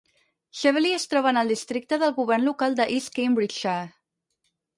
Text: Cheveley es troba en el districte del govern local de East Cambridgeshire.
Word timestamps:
Cheveley 0.61 0.95
es 0.99 1.03
troba 1.11 1.29
en 1.31 1.39
el 1.41 1.51
districte 1.53 1.99
del 2.05 2.15
govern 2.21 2.47
local 2.49 2.79
de 2.81 2.89
East 2.97 3.13
Cambridgeshire. 3.19 3.87